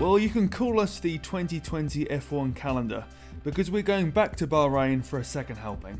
[0.00, 3.04] Well, you can call us the 2020 F1 calendar
[3.42, 5.98] because we're going back to Bahrain for a second helping.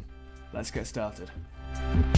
[0.53, 1.29] Let's get started.
[1.75, 2.15] And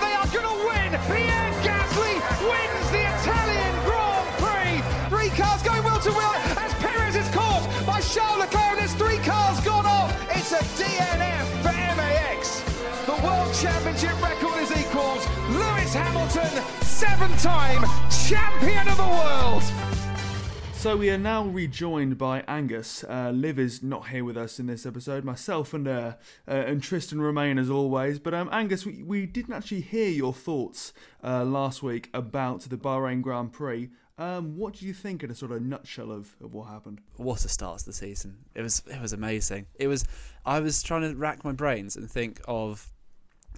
[0.00, 0.90] they are going to win!
[1.06, 4.82] Pierre Gasly wins the Italian Grand Prix!
[5.08, 9.18] Three cars going wheel to wheel as Perez is caught by Charles Leclerc there's three
[9.18, 10.10] cars gone off!
[10.34, 12.62] It's a DNF for MAX!
[13.06, 14.21] The World Championship.
[16.34, 19.62] Lewis Hamilton, seven-time champion of the world!
[20.72, 23.04] So we are now rejoined by Angus.
[23.04, 25.24] Uh, Liv is not here with us in this episode.
[25.24, 26.14] Myself and uh,
[26.48, 28.18] uh, and Tristan remain as always.
[28.18, 30.92] But um, Angus, we, we didn't actually hear your thoughts
[31.22, 33.90] uh, last week about the Bahrain Grand Prix.
[34.16, 37.00] Um, what do you think in a sort of nutshell of, of what happened?
[37.16, 38.38] What a start to the season!
[38.54, 39.66] It was it was amazing.
[39.74, 40.04] It was
[40.46, 42.91] I was trying to rack my brains and think of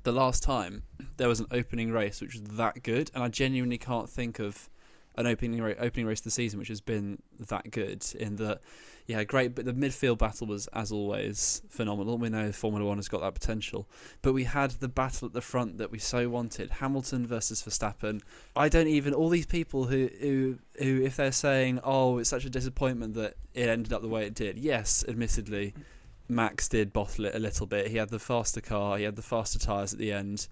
[0.05, 0.85] the last time
[1.17, 4.69] there was an opening race which was that good, and I genuinely can't think of
[5.17, 8.05] an opening race, opening race of the season which has been that good.
[8.19, 8.61] In that,
[9.07, 9.55] yeah, great.
[9.55, 12.19] But the midfield battle was, as always, phenomenal.
[12.19, 13.89] We know Formula One has got that potential,
[14.23, 18.21] but we had the battle at the front that we so wanted: Hamilton versus Verstappen.
[18.57, 22.45] I don't even all these people who who who, if they're saying, "Oh, it's such
[22.45, 25.75] a disappointment that it ended up the way it did," yes, admittedly.
[26.29, 27.89] Max did bottle it a little bit.
[27.89, 30.49] He had the faster car, he had the faster tyres at the end.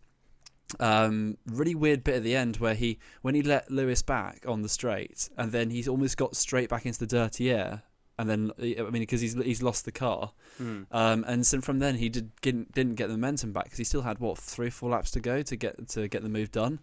[0.81, 4.63] Um, really weird bit at the end where he, when he let Lewis back on
[4.63, 7.83] the straight, and then he's almost got straight back into the dirty air,
[8.19, 10.83] and then I mean because he's he's lost the car, Hmm.
[10.91, 13.85] um, and so from then he did didn't, didn't get the momentum back because he
[13.85, 16.79] still had what three four laps to go to get to get the move done,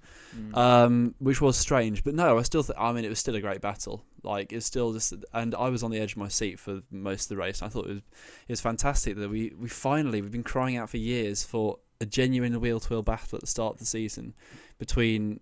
[0.54, 2.04] um, which was strange.
[2.04, 4.04] But no, I still th- I mean it was still a great battle.
[4.23, 7.23] Like it's still just, and I was on the edge of my seat for most
[7.23, 7.62] of the race.
[7.62, 10.89] I thought it was it was fantastic that we we finally we've been crying out
[10.89, 14.34] for years for a genuine wheel to wheel battle at the start of the season
[14.78, 15.39] between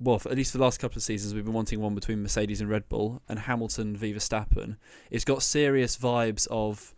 [0.00, 2.22] well, for, at least for the last couple of seasons, we've been wanting one between
[2.22, 4.76] Mercedes and Red Bull and Hamilton v Verstappen.
[5.10, 6.94] It's got serious vibes of.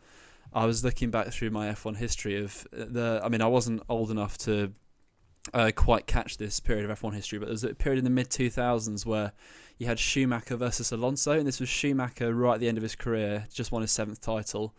[0.54, 3.20] I was looking back through my F1 history of the.
[3.22, 4.72] I mean, I wasn't old enough to
[5.52, 8.10] uh, quite catch this period of F1 history, but there was a period in the
[8.10, 9.32] mid 2000s where
[9.82, 12.94] you had Schumacher versus Alonso, and this was Schumacher right at the end of his
[12.94, 14.72] career, just won his seventh title.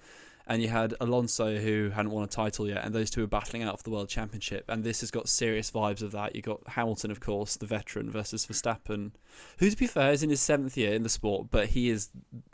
[0.45, 3.63] And you had Alonso who hadn't won a title yet, and those two were battling
[3.63, 4.65] out for the world championship.
[4.67, 6.35] And this has got serious vibes of that.
[6.35, 9.11] You got Hamilton, of course, the veteran, versus Verstappen,
[9.59, 12.09] who, to be fair, is in his seventh year in the sport, but he is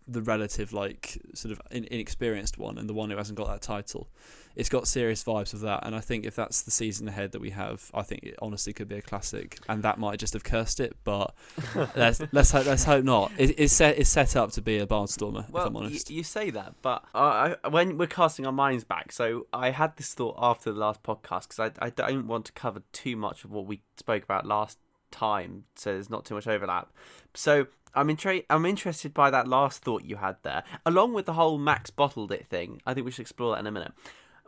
[0.07, 3.61] the relative, like, sort of in- inexperienced one, and the one who hasn't got that
[3.61, 4.07] title.
[4.55, 7.39] It's got serious vibes of that, and I think if that's the season ahead that
[7.39, 10.43] we have, I think it honestly could be a classic, and that might just have
[10.43, 11.33] cursed it, but
[11.95, 13.31] let's let's hope let's hope not.
[13.37, 16.09] It, it's set it's set up to be a barnstormer, if I'm Well, honest.
[16.09, 19.95] you say that, but uh, I, when we're casting our minds back, so I had
[19.95, 23.45] this thought after the last podcast because I, I don't want to cover too much
[23.45, 24.77] of what we spoke about last
[25.11, 26.91] time, so there's not too much overlap.
[27.33, 31.33] So I'm intra- I'm interested by that last thought you had there, along with the
[31.33, 32.81] whole Max bottled it thing.
[32.85, 33.93] I think we should explore that in a minute,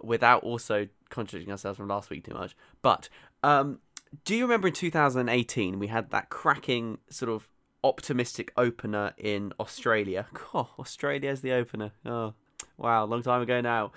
[0.03, 2.53] without also contradicting ourselves from last week too much.
[2.81, 3.07] But
[3.43, 3.79] um,
[4.25, 7.47] do you remember in 2018 we had that cracking sort of
[7.81, 10.27] optimistic opener in Australia?
[10.53, 11.93] Oh, Australia's the opener.
[12.05, 12.33] Oh,
[12.81, 13.91] wow, long time ago now.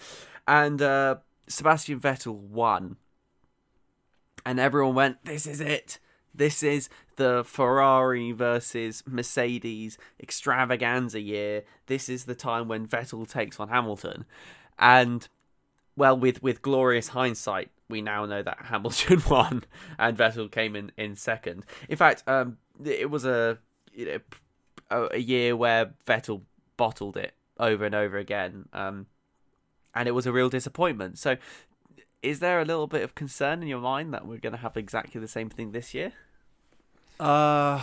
[0.47, 1.17] And uh,
[1.49, 2.97] Sebastian Vettel won.
[4.47, 5.99] And everyone went, this is it.
[6.35, 11.63] This is the Ferrari versus Mercedes extravaganza year.
[11.87, 14.25] This is the time when Vettel takes on Hamilton.
[14.79, 15.27] And
[15.97, 19.65] well, with with glorious hindsight, we now know that Hamilton won
[19.99, 21.65] and Vettel came in in second.
[21.89, 23.59] In fact, um, it was a
[23.93, 24.19] you know
[24.91, 26.43] a, a year where Vettel
[26.77, 29.07] bottled it over and over again, um,
[29.95, 31.19] and it was a real disappointment.
[31.19, 31.37] So,
[32.23, 34.77] is there a little bit of concern in your mind that we're going to have
[34.77, 36.13] exactly the same thing this year?
[37.21, 37.81] Uh,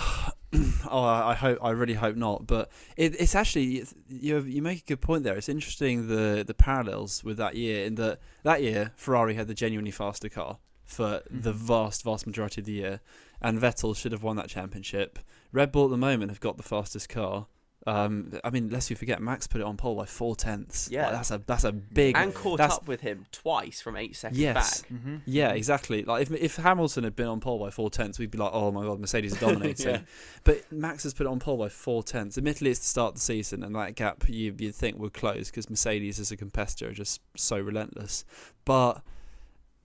[0.90, 2.48] oh, I hope I really hope not.
[2.48, 5.36] But it, it's actually you you make a good point there.
[5.36, 9.54] It's interesting the the parallels with that year in that that year Ferrari had the
[9.54, 13.00] genuinely faster car for the vast vast majority of the year,
[13.42, 15.20] and Vettel should have won that championship.
[15.54, 17.48] Red Bull at the moment have got the fastest car.
[17.88, 20.88] Um, I mean, lest we forget, Max put it on pole by four tenths.
[20.92, 21.06] Yeah.
[21.08, 24.16] Like, that's a that's a big and caught that's- up with him twice from eight
[24.16, 24.82] seconds Yes.
[24.82, 24.90] back.
[24.92, 25.16] Mm-hmm.
[25.26, 26.04] Yeah, exactly.
[26.04, 28.72] Like if if Hamilton had been on pole by four tenths, we'd be like, oh
[28.72, 29.88] my god, Mercedes are dominating.
[29.96, 30.02] Yeah.
[30.44, 32.38] But Max has put it on pole by four tenths.
[32.38, 35.50] Admittedly, it's the start of the season, and that gap you you'd think would close
[35.50, 38.26] because Mercedes as a competitor are just so relentless.
[38.64, 39.02] But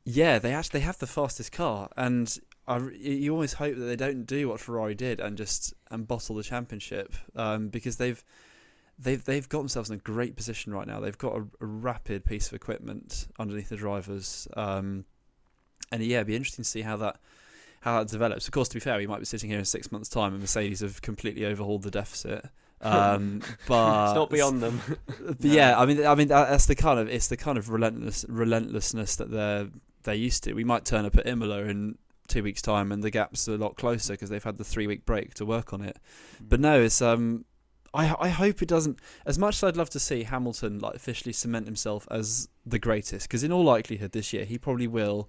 [0.04, 3.96] yeah, they actually they have the fastest car, and I, you always hope that they
[3.96, 8.22] don't do what Ferrari did and just and bottle the championship um, because they've
[8.98, 11.00] they've they've got themselves in a great position right now.
[11.00, 15.04] They've got a, a rapid piece of equipment underneath the drivers, um,
[15.92, 17.20] and yeah, it'd be interesting to see how that
[17.80, 18.46] how that develops.
[18.48, 20.40] Of course, to be fair, we might be sitting here in six months' time and
[20.40, 22.46] Mercedes have completely overhauled the deficit.
[22.82, 24.82] Um, but it's not beyond them.
[25.18, 28.26] but yeah, I mean, I mean that's the kind of it's the kind of relentless
[28.28, 29.68] relentlessness that they're
[30.02, 30.52] they're used to.
[30.52, 31.96] We might turn up at Imola in
[32.28, 35.04] two weeks' time, and the gap's a lot closer because they've had the three week
[35.04, 35.98] break to work on it.
[36.42, 36.48] Mm.
[36.48, 37.44] But no, it's um,
[37.94, 38.98] I I hope it doesn't.
[39.24, 43.28] As much as I'd love to see Hamilton like officially cement himself as the greatest,
[43.28, 45.28] because in all likelihood this year he probably will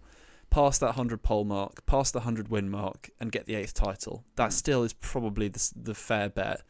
[0.49, 4.23] pass that hundred pole mark, pass the hundred win mark, and get the eighth title.
[4.35, 6.61] That still is probably the the fair bet.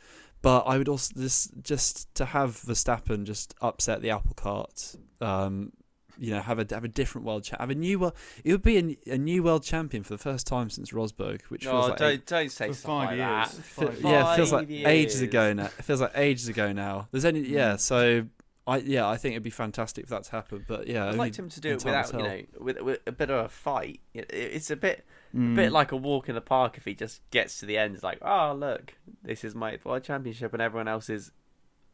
[0.41, 5.73] But I would also just just to have Verstappen just upset the apple cart, um,
[6.19, 8.13] you know, have a have a different world cha- have a new world.
[8.43, 11.63] It would be a, a new world champion for the first time since Rosberg, which
[11.65, 13.51] feels Oh, like don't don't say For stuff five like years.
[13.57, 13.63] that.
[13.65, 15.65] Five yeah, it feels like Five ages ago now.
[15.65, 17.07] It feels like ages ago now.
[17.11, 17.79] There's only yeah, Mm.
[17.79, 18.25] so
[18.65, 20.65] I yeah, I think it'd be fantastic if that's happened.
[20.67, 23.29] But yeah, I'd like him to do it without, you know, with, with a bit
[23.29, 24.01] of a fight.
[24.13, 25.55] It, it's a bit, a Mm.
[25.55, 26.77] bit like a walk in the park.
[26.77, 28.93] If he just gets to the end, it's like, oh look,
[29.23, 31.31] this is my world championship, and everyone else is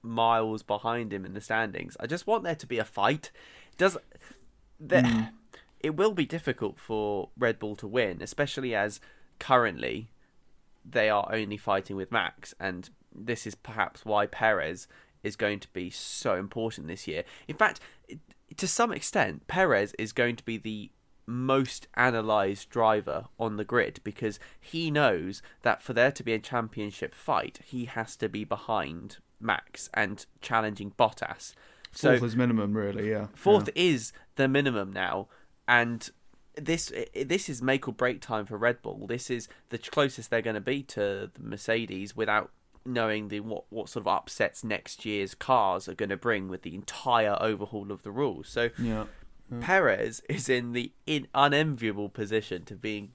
[0.04, 1.98] miles behind him in the standings.
[2.00, 3.32] I just want there to be a fight.
[3.78, 3.98] Does
[4.80, 5.04] there?
[5.04, 5.32] Mm.
[5.80, 9.02] It will be difficult for Red Bull to win, especially as
[9.40, 10.10] currently
[10.86, 14.88] they are only fighting with Max, and this is perhaps why Perez
[15.24, 17.24] is going to be so important this year.
[17.48, 17.80] In fact,
[18.58, 20.92] to some extent, Perez is going to be the
[21.26, 26.40] most analysed driver on the grid because he knows that for there to be a
[26.40, 31.54] championship fight, he has to be behind Max and challenging Bottas.
[31.92, 33.10] So Fourth is minimum, really.
[33.12, 33.28] Yeah.
[33.36, 35.28] Fourth is the minimum now,
[35.68, 36.10] and
[36.56, 39.06] this this is make or break time for Red Bull.
[39.08, 42.52] This is the closest they're going to be to the Mercedes without
[42.86, 46.64] knowing the what what sort of upsets next year's cars are going to bring with
[46.64, 48.48] the entire overhaul of the rules.
[48.50, 49.06] So Yeah.
[49.62, 53.12] Perez is in the in unenviable position to being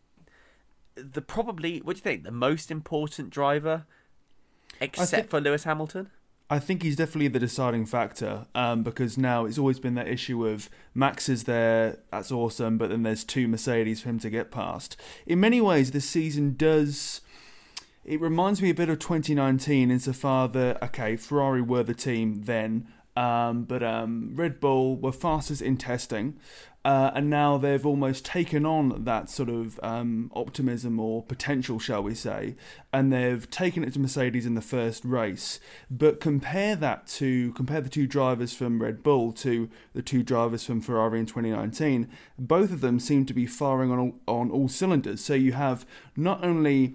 [0.94, 3.86] the probably what do you think the most important driver,
[4.80, 6.10] except think- for Lewis Hamilton.
[6.50, 10.46] I think he's definitely the deciding factor um, because now it's always been that issue
[10.46, 14.50] of Max is there, that's awesome, but then there's two Mercedes for him to get
[14.50, 14.96] past.
[15.26, 17.20] In many ways, this season does.
[18.02, 22.88] It reminds me a bit of 2019 insofar that, okay, Ferrari were the team then,
[23.18, 26.38] um, but um, Red Bull were fastest in testing,
[26.84, 32.00] uh, and now they've almost taken on that sort of um, optimism or potential, shall
[32.00, 32.54] we say,
[32.92, 35.58] and they've taken it to Mercedes in the first race.
[35.90, 40.64] But compare that to compare the two drivers from Red Bull to the two drivers
[40.64, 42.08] from Ferrari in 2019.
[42.38, 45.24] Both of them seem to be firing on all, on all cylinders.
[45.24, 45.84] So you have
[46.16, 46.94] not only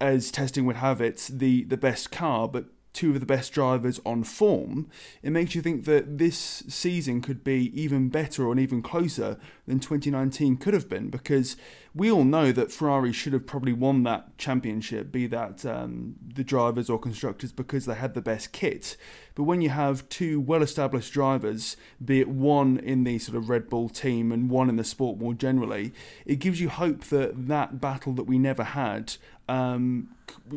[0.00, 4.00] as testing would have it, the, the best car, but two of the best drivers
[4.06, 4.88] on form,
[5.22, 9.80] it makes you think that this season could be even better or even closer than
[9.80, 11.56] 2019 could have been because
[11.94, 16.42] we all know that Ferrari should have probably won that championship, be that um, the
[16.42, 18.96] drivers or constructors, because they had the best kit.
[19.36, 23.48] But when you have two well established drivers, be it one in the sort of
[23.48, 25.92] Red Bull team and one in the sport more generally,
[26.26, 29.14] it gives you hope that that battle that we never had
[29.48, 30.08] um,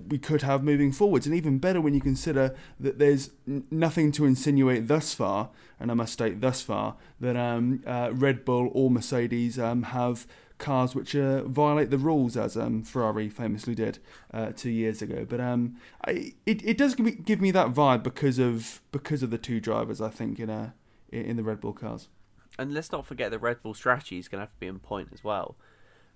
[0.09, 1.25] we could have moving forwards.
[1.25, 5.49] And even better when you consider that there's nothing to insinuate thus far,
[5.79, 10.25] and I must state thus far, that um, uh, Red Bull or Mercedes um, have
[10.57, 13.99] cars which uh, violate the rules, as um, Ferrari famously did
[14.33, 15.25] uh, two years ago.
[15.27, 19.21] But um, I, it it does give me, give me that vibe because of because
[19.21, 20.01] of the two drivers.
[20.01, 20.71] I think in in
[21.11, 22.09] in the Red Bull cars.
[22.59, 24.79] And let's not forget the Red Bull strategy is going to have to be in
[24.79, 25.55] point as well.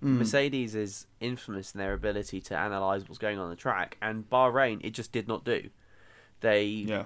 [0.02, 0.18] Mm.
[0.18, 4.80] Mercedes is infamous in their ability to analyze what's going on the track, and Bahrain
[4.84, 5.70] it just did not do.
[6.40, 7.04] They Yeah.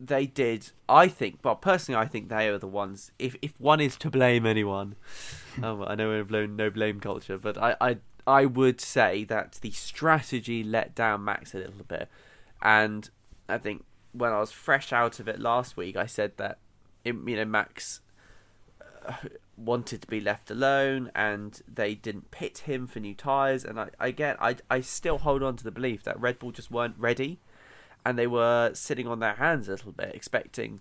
[0.00, 0.70] they did.
[0.88, 3.12] I think, well, personally, I think they are the ones.
[3.18, 4.96] If if one is to blame anyone,
[5.62, 9.58] um, I know we're blown no blame culture, but I, I I would say that
[9.62, 12.08] the strategy let down Max a little bit,
[12.60, 13.08] and
[13.48, 16.58] I think when I was fresh out of it last week, I said that
[17.04, 18.00] it, you know Max
[19.56, 23.90] wanted to be left alone, and they didn't pit him for new tires, and I
[24.00, 27.40] again I I still hold on to the belief that Red Bull just weren't ready
[28.06, 30.80] and they were sitting on their hands a little bit, expecting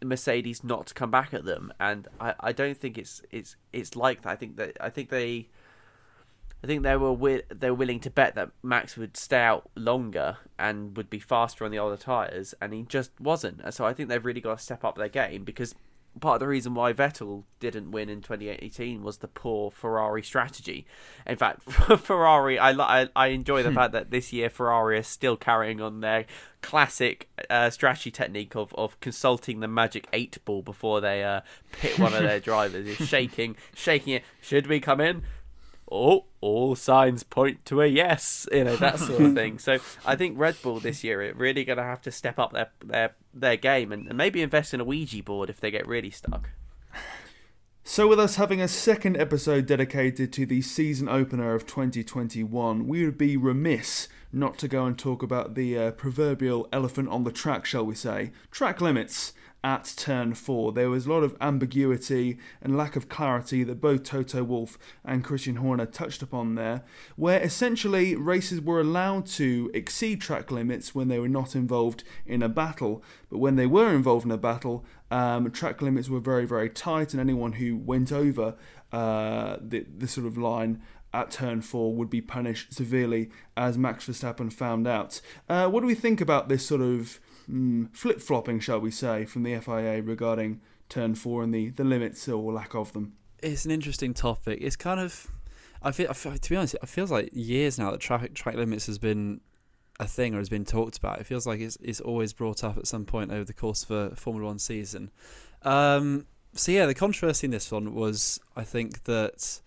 [0.00, 1.72] Mercedes not to come back at them.
[1.80, 4.30] And I, I don't think it's it's it's like that.
[4.30, 5.48] I think that I think they
[6.62, 9.68] I think they were wi- they were willing to bet that Max would stay out
[9.74, 13.74] longer and would be faster on the older tires, and he just wasn't.
[13.74, 15.74] So I think they've really got to step up their game because
[16.20, 20.86] part of the reason why Vettel didn't win in 2018 was the poor Ferrari strategy.
[21.26, 25.36] In fact, Ferrari, I I, I enjoy the fact that this year Ferrari is still
[25.36, 26.26] carrying on their
[26.62, 31.40] classic uh, strategy technique of, of consulting the magic eight ball before they uh,
[31.72, 32.86] pit one of their drivers.
[32.86, 34.24] Is shaking, shaking it.
[34.40, 35.22] Should we come in?
[35.90, 39.58] Oh, all signs point to a yes, you know that sort of thing.
[39.58, 42.52] So I think Red Bull this year are really going to have to step up
[42.52, 45.86] their their their game and, and maybe invest in a Ouija board if they get
[45.86, 46.50] really stuck.
[47.82, 53.04] So, with us having a second episode dedicated to the season opener of 2021, we
[53.04, 57.32] would be remiss not to go and talk about the uh, proverbial elephant on the
[57.32, 60.72] track, shall we say track limits at turn four.
[60.72, 65.24] There was a lot of ambiguity and lack of clarity that both Toto Wolff and
[65.24, 66.82] Christian Horner touched upon there,
[67.16, 72.42] where essentially races were allowed to exceed track limits when they were not involved in
[72.42, 76.46] a battle, but when they were involved in a battle, um, track limits were very,
[76.46, 78.54] very tight, and anyone who went over
[78.92, 80.80] uh, the, the sort of line
[81.12, 85.20] at turn four would be punished severely, as Max Verstappen found out.
[85.48, 89.24] Uh, what do we think about this sort of mm, flip flopping, shall we say,
[89.24, 93.14] from the FIA regarding turn four and the, the limits or lack of them?
[93.42, 94.58] It's an interesting topic.
[94.60, 95.28] It's kind of,
[95.82, 98.56] I feel, I feel to be honest, it feels like years now that traffic track
[98.56, 99.40] limits has been
[99.98, 101.20] a thing or has been talked about.
[101.20, 103.90] It feels like it's it's always brought up at some point over the course of
[103.90, 105.10] a Formula One season.
[105.62, 109.60] Um, so yeah, the controversy in this one was, I think that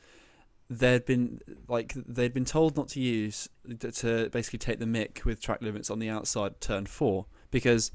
[0.69, 3.47] they'd been like they'd been told not to use
[3.79, 7.91] to basically take the mick with track limits on the outside turn four because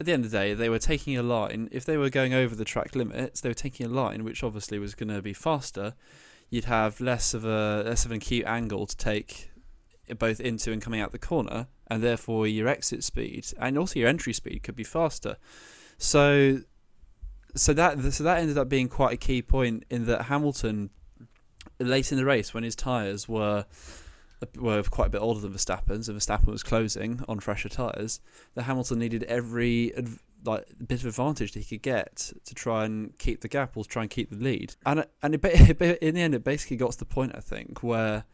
[0.00, 1.68] at the end of the day they were taking a line.
[1.70, 4.80] If they were going over the track limits they were taking a line which obviously
[4.80, 5.94] was going to be faster.
[6.50, 9.50] You'd have less of a less of an acute angle to take
[10.18, 14.08] both into and coming out the corner and therefore your exit speed and also your
[14.08, 15.36] entry speed could be faster.
[15.98, 16.60] So
[17.54, 20.90] so that so that ended up being quite a key point in that Hamilton
[21.78, 23.66] late in the race when his tyres were
[24.56, 28.20] were quite a bit older than Verstappen's, and Verstappen was closing on fresher tyres.
[28.54, 29.92] That Hamilton needed every
[30.44, 33.84] like bit of advantage that he could get to try and keep the gap or
[33.84, 34.76] try and keep the lead.
[34.84, 35.44] And and it,
[36.02, 38.24] in the end, it basically got to the point I think where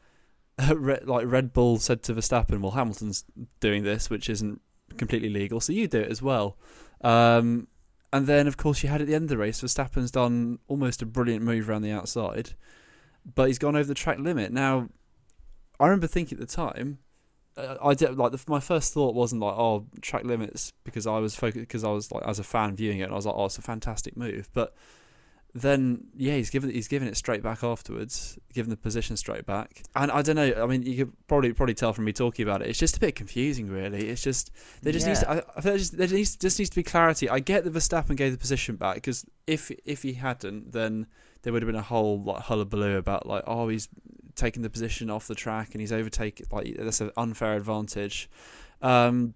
[0.69, 3.25] like Red Bull said to Verstappen, "Well, Hamilton's
[3.61, 4.61] doing this, which isn't
[4.97, 6.57] completely legal, so you do it as well."
[7.03, 7.69] Um,
[8.13, 11.01] and then, of course, you had at the end of the race, Verstappen's done almost
[11.01, 12.55] a brilliant move around the outside
[13.35, 14.53] but he's gone over the track limit.
[14.53, 14.89] Now,
[15.81, 16.99] I remember thinking at the time,
[17.57, 21.19] uh, I did like the, my first thought wasn't like oh track limits because I
[21.19, 23.35] was focused because I was like as a fan viewing it and I was like
[23.37, 24.75] oh it's a fantastic move, but
[25.53, 29.83] then yeah he's given he's given it straight back afterwards, given the position straight back,
[29.97, 30.53] and I don't know.
[30.63, 32.69] I mean you could probably probably tell from me talking about it.
[32.69, 34.09] It's just a bit confusing, really.
[34.09, 35.13] It's just there just yeah.
[35.13, 37.29] needs to, I, I feel just, there needs just needs to be clarity.
[37.29, 41.07] I get that Verstappen gave the position back because if if he hadn't then
[41.43, 43.89] there would have been a whole like hullabaloo about like oh he's
[44.41, 48.29] taking the position off the track and he's overtaken like that's an unfair advantage.
[48.83, 49.35] Um,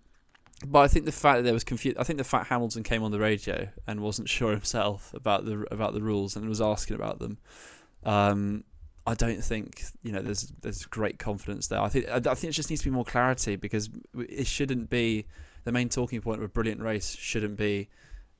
[0.67, 3.03] but I think the fact that there was confusion, I think the fact Hamilton came
[3.03, 6.97] on the radio and wasn't sure himself about the about the rules and was asking
[6.97, 7.39] about them.
[8.05, 8.65] Um,
[9.07, 11.81] I don't think you know there's there's great confidence there.
[11.81, 15.27] I think I think it just needs to be more clarity because it shouldn't be
[15.65, 17.89] the main talking point of a brilliant race shouldn't be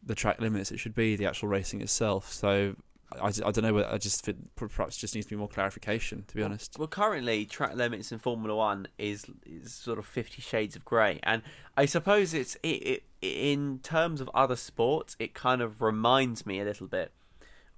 [0.02, 0.71] the track limits.
[0.71, 2.33] It should be the actual racing itself.
[2.33, 2.76] So
[3.21, 3.85] I, I don't know.
[3.85, 6.25] I just perhaps just needs to be more clarification.
[6.28, 6.76] To be honest.
[6.78, 11.21] Well, currently track limits in Formula One is, is sort of Fifty Shades of Grey,
[11.23, 11.42] and
[11.76, 16.61] I suppose it's it, it in terms of other sports, it kind of reminds me
[16.61, 17.12] a little bit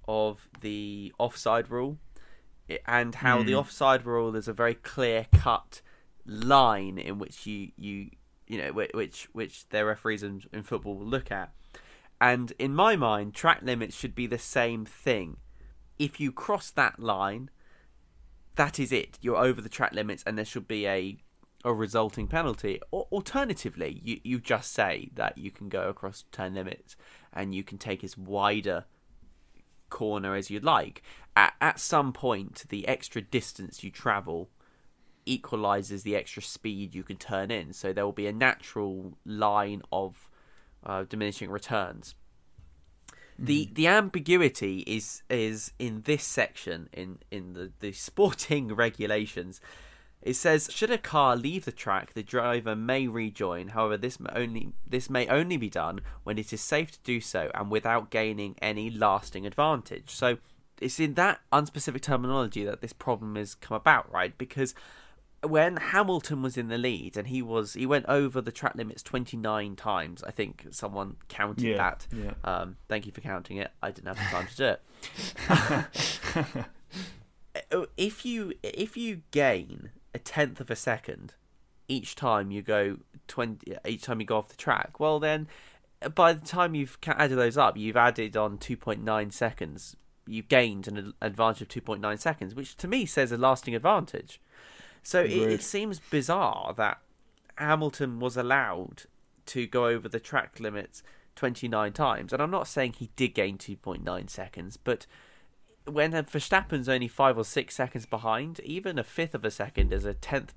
[0.07, 1.97] of the offside rule,
[2.85, 3.45] and how mm.
[3.45, 3.59] the hmm.
[3.59, 5.81] offside rule is a very clear cut
[6.25, 8.09] line in which you you
[8.47, 11.51] you know which which their referees in, in football will look at
[12.19, 15.37] and in my mind, track limits should be the same thing.
[15.99, 17.49] If you cross that line,
[18.55, 19.17] that is it.
[19.21, 21.17] You're over the track limits, and there should be a
[21.63, 22.79] a resulting penalty.
[22.91, 26.95] Or alternatively, you you just say that you can go across turn limits
[27.33, 28.85] and you can take as wider
[29.89, 31.01] corner as you'd like.
[31.35, 34.49] At at some point, the extra distance you travel
[35.25, 37.73] equalizes the extra speed you can turn in.
[37.73, 40.29] So there will be a natural line of
[40.85, 42.15] uh, diminishing returns.
[43.37, 43.75] The mm.
[43.75, 49.61] the ambiguity is is in this section in in the, the sporting regulations.
[50.21, 53.69] It says should a car leave the track, the driver may rejoin.
[53.69, 57.21] However, this may only this may only be done when it is safe to do
[57.21, 60.09] so and without gaining any lasting advantage.
[60.09, 60.39] So
[60.81, 64.37] it's in that unspecific terminology that this problem has come about, right?
[64.37, 64.73] Because
[65.43, 69.03] when Hamilton was in the lead and he was he went over the track limits
[69.03, 72.33] 29 times I think someone counted yeah, that yeah.
[72.43, 74.65] Um, thank you for counting it I didn't have the time to do
[77.71, 81.35] it if you if you gain a tenth of a second
[81.87, 85.47] each time you go 20 each time you go off the track well then
[86.13, 89.95] by the time you've added those up you've added on 2.9 seconds
[90.27, 94.41] you've gained an advantage of 2.9 seconds, which to me says a lasting advantage.
[95.07, 96.97] So it, it seems bizarre that
[97.55, 99.03] Hamilton was allowed
[99.45, 101.01] to go over the track limits
[101.37, 105.07] 29 times, and I'm not saying he did gain 2.9 seconds, but
[105.85, 110.03] when Verstappen's only five or six seconds behind, even a fifth of a second is
[110.03, 110.53] a tenth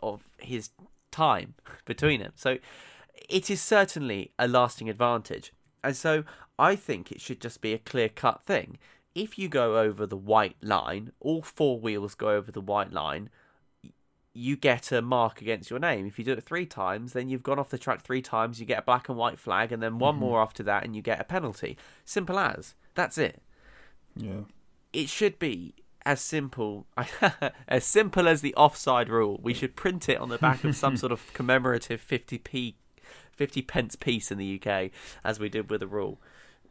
[0.00, 0.70] of his
[1.10, 1.54] time
[1.84, 2.32] between them.
[2.36, 2.58] So
[3.28, 5.52] it is certainly a lasting advantage.
[5.82, 6.22] And so
[6.60, 8.78] I think it should just be a clear cut thing.
[9.16, 13.30] If you go over the white line, all four wheels go over the white line,
[14.32, 16.06] you get a mark against your name.
[16.06, 18.66] If you do it three times, then you've gone off the track three times, you
[18.66, 20.20] get a black and white flag, and then one mm-hmm.
[20.20, 21.76] more after that, and you get a penalty.
[22.04, 22.74] Simple as.
[22.94, 23.42] That's it.
[24.16, 24.42] Yeah.
[24.92, 25.74] It should be
[26.06, 26.86] as simple
[27.68, 29.38] as simple as the offside rule.
[29.42, 32.74] We should print it on the back of some sort of commemorative 50p
[33.32, 34.90] 50 pence piece in the UK
[35.24, 36.20] as we did with the rule.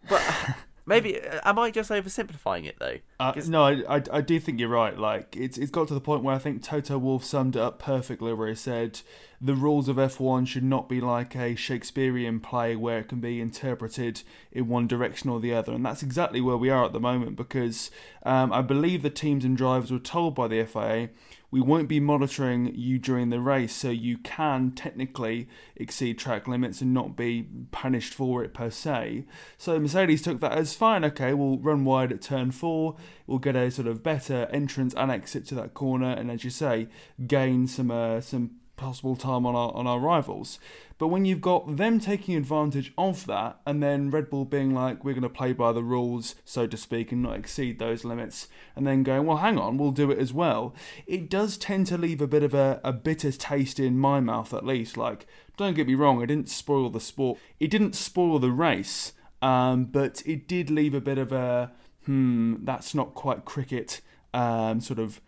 [0.08, 0.22] But
[0.90, 2.98] maybe am I just oversimplifying it though?
[3.20, 4.98] Uh, no, I, I, I do think you're right.
[4.98, 7.80] Like it's it's got to the point where I think Toto Wolff summed it up
[7.80, 9.00] perfectly, where he said
[9.40, 13.40] the rules of F1 should not be like a Shakespearean play where it can be
[13.40, 15.72] interpreted in one direction or the other.
[15.72, 17.90] And that's exactly where we are at the moment because
[18.24, 21.10] um, I believe the teams and drivers were told by the FIA
[21.52, 26.82] we won't be monitoring you during the race, so you can technically exceed track limits
[26.82, 29.26] and not be punished for it per se.
[29.58, 33.56] So Mercedes took that as fine, okay, we'll run wide at turn four, we'll get
[33.56, 36.88] a sort of better entrance and exit to that corner, and as you say,
[37.26, 40.60] gain some uh, some possible time on our on our rivals.
[40.98, 45.04] But when you've got them taking advantage of that, and then Red Bull being like,
[45.04, 48.50] we're going to play by the rules, so to speak, and not exceed those limits,
[48.76, 50.76] and then going, well, hang on, we'll do it as well,
[51.08, 54.54] it does tend to leave a bit of a, a bitter taste in my mouth,
[54.54, 54.98] at least.
[54.98, 59.14] Like, don't get me wrong, it didn't spoil the sport, it didn't spoil the race,
[59.42, 61.72] um, but it did leave a bit of a,
[62.06, 64.02] hmm, that's not quite cricket
[64.34, 65.22] um, sort of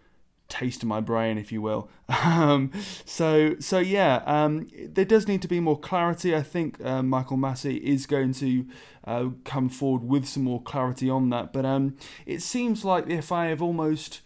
[0.51, 1.89] taste in my brain, if you will.
[2.23, 2.71] Um,
[3.05, 6.35] so, so yeah, um, there does need to be more clarity.
[6.35, 8.65] I think uh, Michael Masi is going to
[9.05, 11.53] uh, come forward with some more clarity on that.
[11.53, 14.21] But um, it seems like the FIA have almost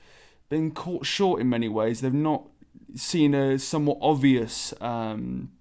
[0.49, 2.01] been caught short in many ways.
[2.01, 2.47] They've not
[2.95, 5.51] seen a somewhat obvious um,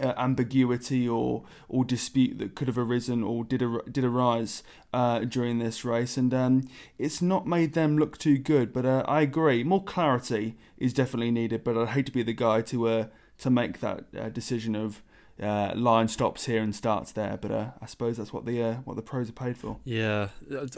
[0.00, 5.20] uh, ambiguity or or dispute that could have arisen or did ar- did arise uh,
[5.20, 8.72] during this race, and um, it's not made them look too good.
[8.72, 11.64] But uh, I agree, more clarity is definitely needed.
[11.64, 13.06] But I'd hate to be the guy to uh,
[13.38, 15.02] to make that uh, decision of.
[15.42, 19.02] Uh, line stops here and starts there, but I suppose that's what the what the
[19.02, 19.78] pros are paid for.
[19.82, 20.28] Yeah,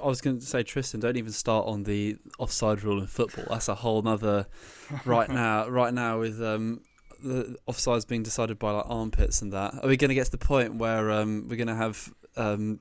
[0.02, 3.44] I was going to say Tristan, don't even start on the offside rule in football.
[3.50, 4.46] That's a whole other
[5.04, 5.68] right now.
[5.68, 6.80] Right now with um,
[7.22, 9.74] the offsides being decided by like armpits and that.
[9.82, 12.80] Are we going to get to the point where um, we're going to have um,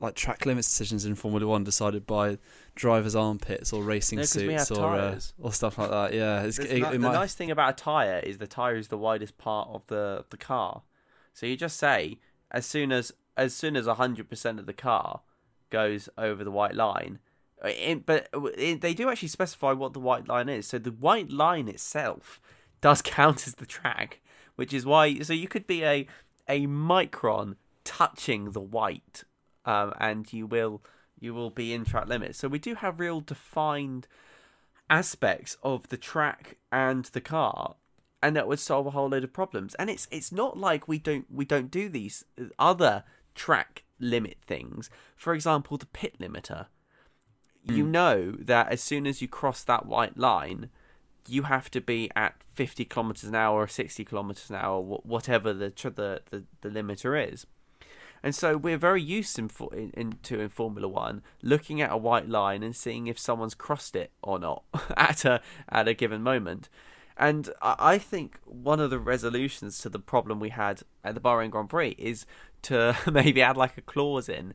[0.00, 2.38] like track limits decisions in Formula One decided by
[2.74, 6.12] drivers' armpits or racing no, suits or uh, or stuff like that?
[6.12, 7.12] Yeah, it, it the might...
[7.12, 10.36] nice thing about a tire is the tire is the widest part of the the
[10.36, 10.82] car.
[11.32, 12.18] So you just say
[12.50, 15.20] as soon as as soon as hundred percent of the car
[15.70, 17.18] goes over the white line.
[17.64, 20.66] Uh, in, but uh, they do actually specify what the white line is.
[20.66, 22.38] So the white line itself
[22.80, 24.20] does count as the track,
[24.56, 25.20] which is why.
[25.20, 26.06] So you could be a
[26.48, 29.24] a micron touching the white,
[29.64, 30.82] um, and you will
[31.18, 32.38] you will be in track limits.
[32.38, 34.06] So we do have real defined
[34.88, 37.74] aspects of the track and the car
[38.22, 40.98] and that would solve a whole load of problems and it's it's not like we
[40.98, 42.24] don't we don't do these
[42.58, 46.66] other track limit things for example the pit limiter
[47.66, 47.76] mm.
[47.76, 47.90] you hmm.
[47.90, 50.70] know that as soon as you cross that white line
[51.28, 55.52] you have to be at 50 kilometers an hour or 60 kilometers an hour, whatever
[55.52, 57.46] the the the, the limiter is.
[58.22, 61.96] And so we're very used in, in, in, to in Formula One looking at a
[61.96, 64.64] white line and seeing if someone's crossed it or not
[64.96, 66.68] at a at a given moment.
[67.18, 71.50] And I think one of the resolutions to the problem we had at the Bahrain
[71.50, 72.26] Grand Prix is
[72.62, 74.52] to maybe add like a clause in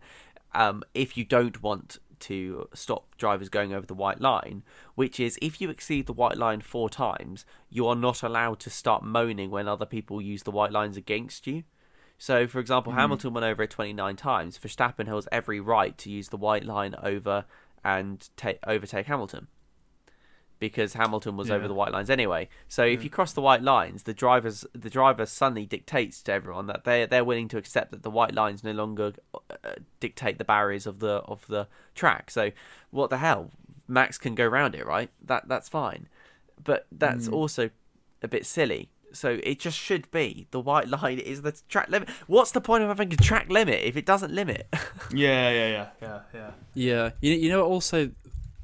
[0.53, 4.63] um, if you don't want to stop drivers going over the white line,
[4.95, 8.69] which is if you exceed the white line four times, you are not allowed to
[8.69, 11.63] start moaning when other people use the white lines against you.
[12.17, 12.95] So, for example, mm.
[12.95, 14.57] Hamilton went over it 29 times.
[14.57, 17.45] Verstappen has every right to use the white line over
[17.83, 19.47] and ta- overtake Hamilton
[20.61, 21.55] because Hamilton was yeah.
[21.55, 22.47] over the white lines anyway.
[22.69, 22.93] So yeah.
[22.93, 26.85] if you cross the white lines, the drivers the driver suddenly dictates to everyone that
[26.85, 30.85] they they're willing to accept that the white lines no longer uh, dictate the barriers
[30.85, 32.29] of the of the track.
[32.29, 32.51] So
[32.91, 33.49] what the hell?
[33.87, 35.09] Max can go around it, right?
[35.25, 36.07] That that's fine.
[36.63, 37.33] But that's mm.
[37.33, 37.71] also
[38.21, 38.91] a bit silly.
[39.13, 42.07] So it just should be the white line is the track limit.
[42.27, 44.67] What's the point of having a track limit if it doesn't limit?
[45.13, 46.51] Yeah, yeah, yeah, yeah, yeah.
[46.73, 48.11] Yeah, you you know also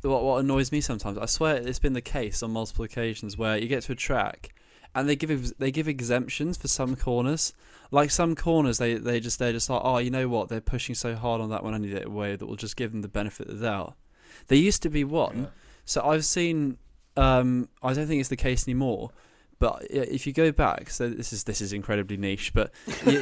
[0.02, 1.18] what what annoys me sometimes.
[1.18, 4.54] I swear it's been the case on multiple occasions where you get to a track
[4.96, 7.54] and they give they give exemptions for some corners.
[7.92, 10.50] Like some corners, they they just they're just like, oh, you know what?
[10.50, 13.08] They're pushing so hard on that one any way that we'll just give them the
[13.08, 13.96] benefit of the doubt.
[14.48, 15.46] There used to be one, Yeah.
[15.86, 16.78] so I've seen.
[17.16, 19.12] Um, I don't think it's the case anymore.
[19.60, 22.54] But if you go back, so this is this is incredibly niche.
[22.54, 22.72] But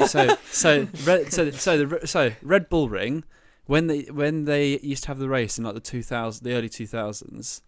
[0.08, 3.24] so so red, so so the so Red Bull Ring,
[3.66, 6.54] when they when they used to have the race in like the two thousand the
[6.54, 7.62] early two thousands,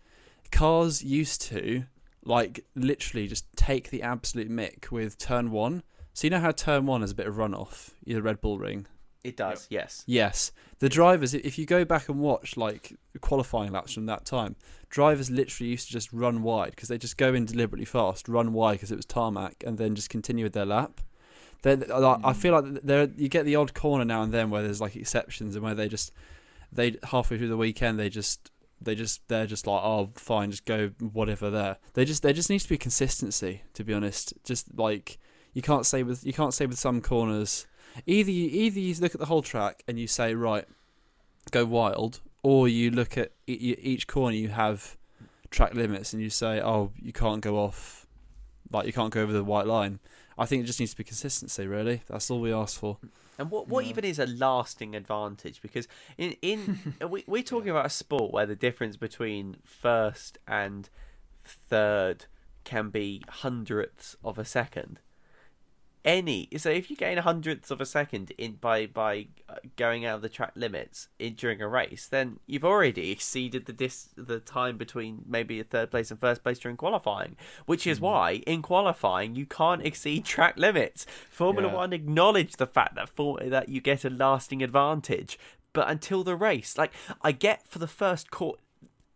[0.51, 1.85] cars used to
[2.23, 5.83] like literally just take the absolute mick with turn one.
[6.13, 8.87] So you know how turn one is a bit of runoff, the Red Bull Ring.
[9.23, 10.03] It does, yes.
[10.07, 11.33] Yes, the drivers.
[11.33, 14.55] If you go back and watch like qualifying laps from that time,
[14.89, 18.53] drivers literally used to just run wide because they just go in deliberately fast, run
[18.53, 21.01] wide because it was tarmac, and then just continue with their lap.
[21.63, 22.39] Then like, uh, I hmm.
[22.39, 25.55] feel like there you get the odd corner now and then where there's like exceptions
[25.55, 26.11] and where they just
[26.71, 30.65] they halfway through the weekend they just they just they're just like oh fine just
[30.65, 31.77] go whatever there.
[31.93, 34.33] They just there just needs to be consistency to be honest.
[34.43, 35.17] Just like
[35.53, 37.65] you can't say with you can't say with some corners
[38.05, 40.65] either you, either you look at the whole track and you say right
[41.51, 44.97] go wild or you look at each corner you have
[45.49, 48.05] track limits and you say oh you can't go off
[48.71, 49.99] like you can't go over the white line
[50.37, 52.97] i think it just needs to be consistency really that's all we ask for
[53.39, 53.91] And what what Yeah.
[53.91, 55.61] even is a lasting advantage?
[55.61, 60.89] Because in in we we're talking about a sport where the difference between first and
[61.45, 62.25] third
[62.63, 64.99] can be hundredths of a second.
[66.07, 70.05] Any so if you gain a hundredths of a second in by by uh, going
[70.05, 74.07] out of the track limits in, during a race, then you've already exceeded the dis
[74.15, 77.35] the time between maybe a third place and first place during qualifying.
[77.65, 81.05] Which is why in qualifying you can't exceed track limits.
[81.29, 81.75] Formula Yeah.
[81.75, 85.37] One acknowledge the fact that for that you get a lasting advantage,
[85.73, 88.61] but until the race, like I get for the first court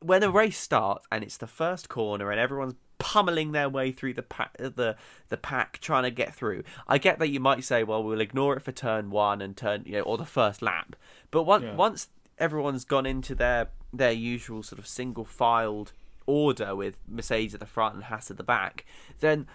[0.01, 4.13] when a race starts and it's the first corner and everyone's pummeling their way through
[4.13, 4.95] the pack, the
[5.29, 6.63] the pack trying to get through.
[6.87, 9.83] I get that you might say, well, we'll ignore it for turn one and turn,
[9.85, 10.95] you know, or the first lap.
[11.31, 11.75] But once Yeah.
[11.75, 15.91] once everyone's gone into their their usual sort of single filed
[16.25, 18.85] order with Mercedes at the front and Haas at the back,
[19.19, 19.47] then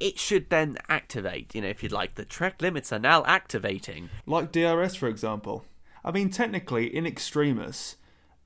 [0.00, 1.54] it should then activate.
[1.54, 4.10] You know, if you'd like, the track limits are now activating.
[4.26, 5.64] Like DRS, for example.
[6.04, 7.96] I mean, technically, in extremis,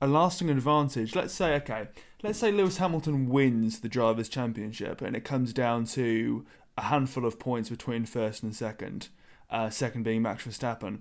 [0.03, 1.15] a lasting advantage.
[1.15, 1.87] Let's say, okay,
[2.21, 6.45] let's say Lewis Hamilton wins the Drivers' Championship and it comes down to
[6.77, 9.07] a handful of points between first and second,
[9.49, 10.99] uh, second being Max Verstappen.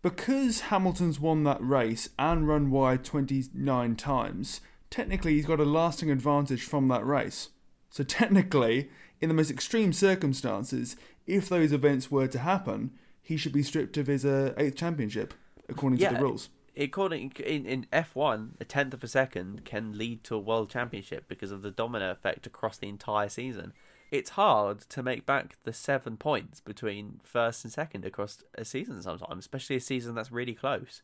[0.00, 6.10] Because Hamilton's won that race and run wide 29 times, technically he's got a lasting
[6.10, 7.50] advantage from that race.
[7.90, 8.88] So technically,
[9.20, 13.98] in the most extreme circumstances, if those events were to happen, he should be stripped
[13.98, 15.34] of his uh, eighth championship,
[15.68, 16.48] according to the rules.
[16.76, 20.70] According in in F one, a tenth of a second can lead to a world
[20.70, 23.72] championship because of the domino effect across the entire season.
[24.10, 29.00] It's hard to make back the seven points between first and second across a season
[29.02, 31.00] sometimes, especially a season that's really close.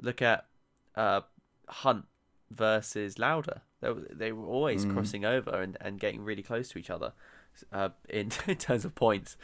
[0.00, 0.46] Look at
[0.94, 1.22] uh,
[1.68, 2.04] Hunt
[2.50, 3.62] versus Lauda.
[3.80, 7.12] They, were- they were always crossing over and, and getting really close to each other.
[7.72, 9.36] Uh, in, in terms of points,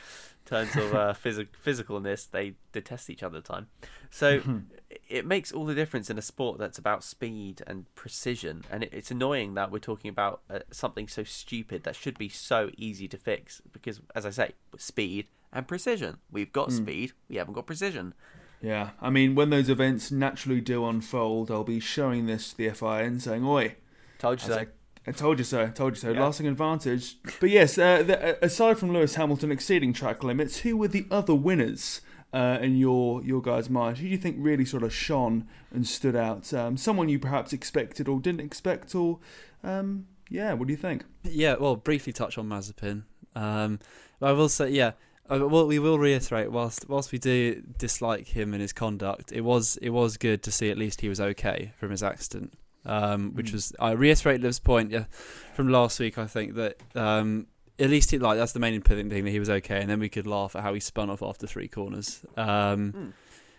[0.47, 3.67] in terms of uh, phys- physicalness, they detest each other at the time.
[4.11, 4.41] So
[5.11, 8.65] it makes all the difference in a sport that's about speed and precision.
[8.71, 12.29] And it, it's annoying that we're talking about uh, something so stupid that should be
[12.29, 13.61] so easy to fix.
[13.73, 16.19] Because, as I say, speed and precision.
[16.31, 18.15] We've got speed, we haven't got precision.
[18.63, 22.71] Yeah, I mean, when those events naturally do unfold, I'll be showing this to the
[22.71, 23.77] FIN saying, Oi,
[24.21, 24.59] Told you so.
[24.59, 24.67] I,
[25.07, 25.63] I told you so.
[25.63, 26.11] I told you so.
[26.11, 26.23] Yeah.
[26.23, 27.17] Lasting advantage.
[27.41, 31.07] But yes, uh, the, uh, aside from Lewis Hamilton exceeding track limits, who were the
[31.11, 33.99] other winners uh, in your your guys' mind?
[33.99, 36.53] Who do you think really sort of shone and stood out?
[36.55, 39.19] Um, someone you perhaps expected or didn't expect, or
[39.65, 41.05] um, yeah, what do you think?
[41.25, 43.03] Yeah, well, briefly touch on Mazepin.
[43.35, 43.79] Um,
[44.23, 44.93] I will say, yeah,
[45.31, 46.51] uh, well, we will reiterate.
[46.53, 50.53] Whilst whilst we do dislike him and his conduct, it was it was good to
[50.53, 52.55] see at least he was okay from his accident.
[52.87, 53.53] Um, which Mm.
[53.53, 55.05] was I reiterate Liv's point yeah,
[55.53, 56.17] from last week.
[56.17, 57.47] I think that um,
[57.81, 59.99] at least he like that's the main important thing that he was okay, and then
[59.99, 62.25] we could laugh at how he spun off after three corners.
[62.37, 63.13] Um, Mm.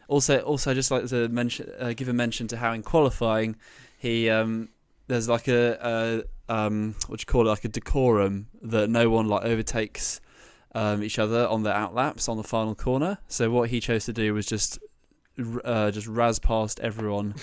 [0.08, 3.56] Also, also, I just like to mention, uh, give a mention to how in qualifying,
[3.98, 4.68] he um,
[5.08, 9.10] there's like a, a um, what do you call it, like a decorum that no
[9.10, 10.20] one like overtakes
[10.76, 13.20] um, each other on their outlaps on the final corner.
[13.30, 14.80] So what he chose to do was just
[15.64, 17.36] uh, just razz past everyone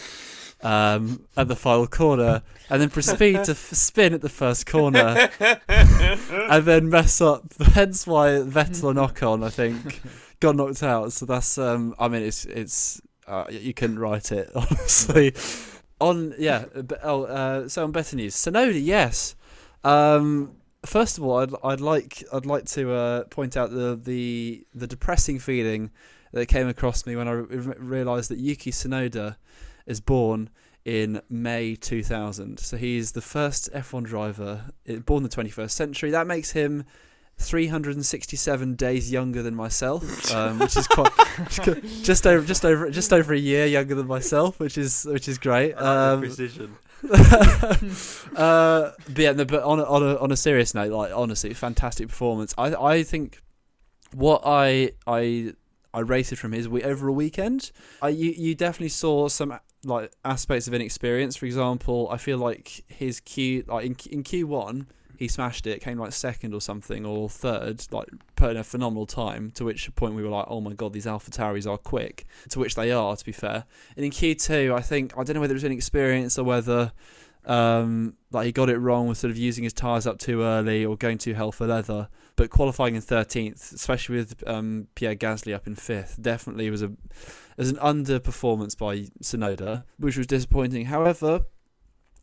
[0.62, 5.30] um, at the final corner, and then proceed to f- spin at the first corner,
[5.68, 7.44] and then mess up.
[7.60, 10.00] Hence why Vettel and Ocon, I think,
[10.40, 11.12] got knocked out.
[11.12, 15.34] So that's, um, I mean, it's it's uh, you couldn't write it honestly.
[16.00, 16.64] on yeah,
[17.02, 19.34] oh, uh, so on better news, Tsunoda, yes.
[19.84, 24.64] Um, first of all, I'd I'd like I'd like to uh, point out the the
[24.74, 25.90] the depressing feeling
[26.32, 29.36] that came across me when I re- realised that Yuki Tsunoda
[29.88, 30.50] is born
[30.84, 32.60] in May 2000.
[32.60, 34.66] So he's the first F1 driver
[35.04, 36.10] born in the 21st century.
[36.10, 36.84] That makes him
[37.38, 41.12] 367 days younger than myself, um, which is quite
[42.02, 45.38] just over just over just over a year younger than myself, which is which is
[45.38, 45.74] great.
[45.74, 46.76] Um, precision.
[47.10, 51.54] uh, but yeah, no, but on a, on a on a serious note, like honestly,
[51.54, 52.54] fantastic performance.
[52.58, 53.40] I I think
[54.12, 55.52] what I I
[55.94, 57.70] I rated from his over a weekend.
[58.02, 61.36] I you you definitely saw some like aspects of inexperience.
[61.36, 64.86] For example, I feel like his Q like in in Q one
[65.18, 69.04] he smashed it, came like second or something or third, like put in a phenomenal
[69.04, 69.50] time.
[69.56, 72.24] To which point we were like, oh my god, these Alpha Tauris are quick.
[72.50, 73.64] To which they are, to be fair.
[73.96, 76.92] And in Q2, I think I don't know whether it was inexperience or whether
[77.48, 80.84] um, like he got it wrong with sort of using his tyres up too early
[80.84, 82.08] or going too hell for leather.
[82.36, 86.92] But qualifying in 13th, especially with um, Pierre Gasly up in fifth, definitely was a
[87.56, 90.86] was an underperformance by Tsunoda, which was disappointing.
[90.86, 91.46] However,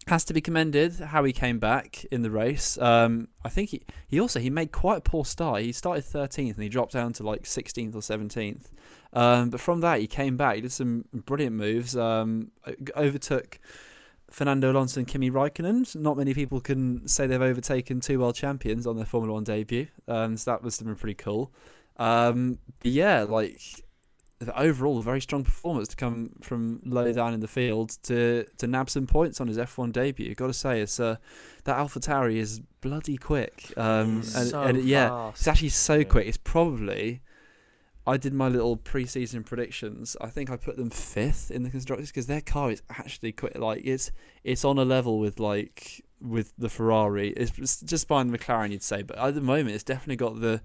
[0.07, 2.77] has to be commended how he came back in the race.
[2.77, 5.63] Um, I think he, he also he made quite a poor start.
[5.63, 8.67] He started 13th and he dropped down to like 16th or 17th.
[9.13, 10.55] Um, but from that he came back.
[10.55, 11.97] He did some brilliant moves.
[11.97, 12.51] Um,
[12.95, 13.59] overtook
[14.36, 15.95] Fernando Alonso and Kimi Raikkonen.
[15.95, 19.88] Not many people can say they've overtaken two world champions on their Formula One debut.
[20.10, 21.54] Um, so that was something pretty cool.
[21.95, 23.62] Um, yeah, like
[24.54, 28.89] overall very strong performance to come from low down in the field to to nab
[28.89, 30.36] some points on his F1 debut.
[30.36, 31.15] Got to say, it's uh,
[31.63, 36.28] that Alpha Tauri is bloody quick, um, and, so and yeah, it's actually so quick.
[36.28, 37.21] It's probably
[38.07, 40.15] I did my little preseason predictions.
[40.21, 43.57] I think I put them fifth in the constructors because their car is actually quick.
[43.57, 44.11] Like it's
[44.43, 47.29] it's on a level with like with the Ferrari.
[47.29, 50.61] It's just behind the McLaren, you'd say, but at the moment, it's definitely got the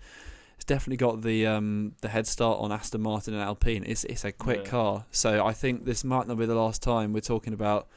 [0.57, 3.85] it's definitely got the um, the head start on Aston Martin and Alpine.
[3.87, 4.70] It's it's a quick yeah.
[4.70, 7.88] car, so I think this might not be the last time we're talking about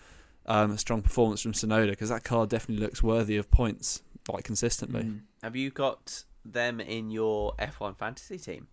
[0.46, 4.46] um, a strong performance from Tsunoda because that car definitely looks worthy of points like
[4.46, 5.04] consistently.
[5.04, 5.22] Mm.
[5.42, 8.68] Have you got them in your F1 fantasy team?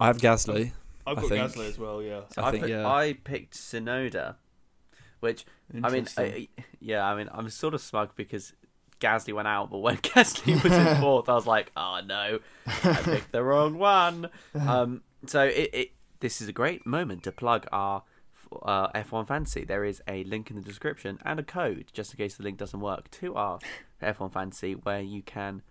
[0.00, 0.72] I have Gasly.
[1.06, 2.02] I've got Gasly as well.
[2.02, 2.88] Yeah, I, I, think, put, yeah.
[2.88, 4.36] I picked Tsunoda,
[5.20, 5.44] which
[5.82, 6.48] I mean, I,
[6.80, 8.52] yeah, I mean, I'm sort of smug because
[9.00, 12.94] Gasly went out, but when Gasly was in fourth, I was like, oh no, I
[13.02, 14.30] picked the wrong one.
[14.54, 18.02] Um, so it, it this is a great moment to plug our
[18.62, 19.64] uh, F1 Fantasy.
[19.64, 22.58] There is a link in the description and a code, just in case the link
[22.58, 23.58] doesn't work, to our
[24.02, 25.62] F1 Fantasy where you can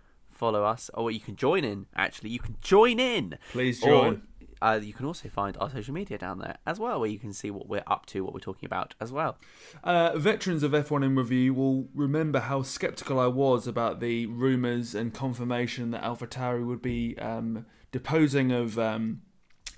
[0.43, 1.85] follow us or you can join in.
[1.95, 3.37] Actually, you can join in.
[3.53, 4.13] Please join.
[4.61, 7.17] Or uh, you can also find our social media down there as well, where you
[7.17, 9.37] can see what we're up to, what we're talking about as well.
[9.85, 14.93] Uh, veterans of F1 in Review will remember how sceptical I was about the rumours
[14.93, 18.77] and confirmation that AlphaTauri would be um, deposing of.
[18.77, 19.21] Um,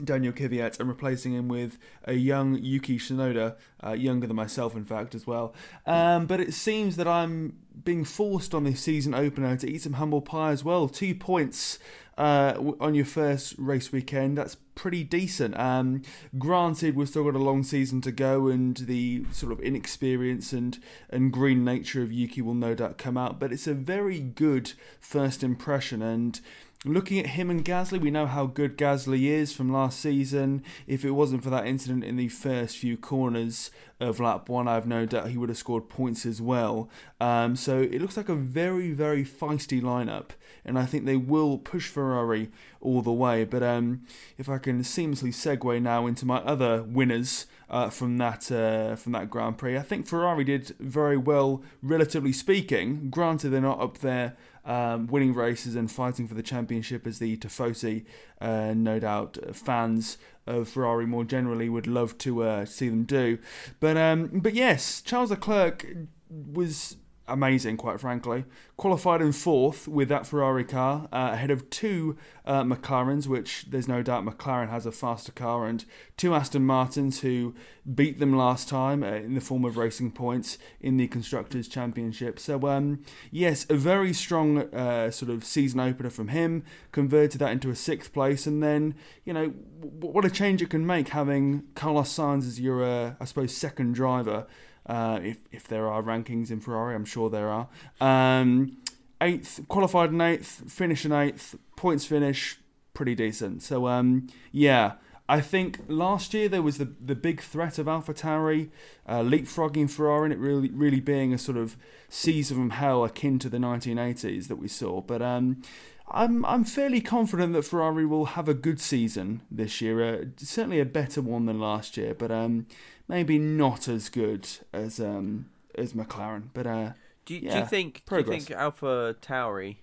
[0.04, 3.56] Daniel Kvyat and replacing him with a young Yuki Tsunoda,
[3.86, 5.54] uh, younger than myself, in fact, as well.
[5.86, 9.94] Um, but it seems that I'm being forced on this season opener to eat some
[9.94, 10.88] humble pie as well.
[10.88, 11.80] Two points
[12.18, 15.58] uh, on your first race weekend, that's pretty decent.
[15.60, 16.02] Um,
[16.38, 20.80] granted, we've still got a long season to go, and the sort of inexperience and
[21.10, 23.40] and green nature of Yuki will no doubt come out.
[23.40, 26.40] But it's a very good first impression, and
[26.88, 30.62] Looking at him and Gasly, we know how good Gasly is from last season.
[30.86, 34.76] If it wasn't for that incident in the first few corners of lap one, I
[34.76, 36.88] have no doubt he would have scored points as well.
[37.20, 40.32] Um, so it looks like a very, very feisty lineup,
[40.64, 43.46] and I think they will push Ferrari all the way.
[43.46, 44.04] But um,
[44.38, 49.14] if I can seamlessly segue now into my other winners uh, from that uh, from
[49.14, 53.10] that Grand Prix, I think Ferrari did very well, relatively speaking.
[53.10, 57.38] Granted, they're not up there um, winning races and fighting for the championship as the
[57.38, 58.06] Tifosi,
[58.42, 63.38] uh, no doubt fans of Ferrari more generally would love to uh, see them do.
[63.80, 65.86] But um, but yes, Charles Leclerc
[66.30, 68.46] was amazing, quite frankly.
[68.78, 73.88] Qualified in fourth with that Ferrari car, uh, ahead of two uh, McLarens, which there's
[73.88, 75.86] no doubt McLaren has a faster car, and
[76.18, 77.56] two Aston Martins who
[77.94, 82.40] beat them last time uh, in the form of racing points in the Constructors' Championship.
[82.40, 87.52] So, um, yes, a very strong uh, sort of season opener from him, converted that
[87.52, 91.10] into a sixth place, and then, you know, w- what a change it can make
[91.10, 94.48] having Carlos Sainz as your, uh, I suppose, second driver.
[94.86, 97.68] Uh, if if there are rankings in Ferrari, I'm sure there are.
[98.00, 98.78] Um,
[99.22, 102.60] eighth, qualified in eighth, finish in eighth, points finish,
[102.94, 103.64] pretty decent.
[103.64, 104.94] So um, yeah,
[105.28, 108.70] I think last year there was the the big threat of AlphaTauri
[109.08, 111.76] uh, leapfrogging Ferrari, and it really really being a sort of
[112.10, 115.02] season from hell akin to the 1980s that we saw.
[115.02, 115.64] But um,
[116.12, 120.04] I'm I'm fairly confident that Ferrari will have a good season this year.
[120.04, 122.68] Uh, certainly a better one than last year, but um,
[123.08, 126.50] maybe not as good as um, as McLaren.
[126.54, 126.92] But uh,
[127.26, 129.78] Do you, do you think do you think Alpha Tauri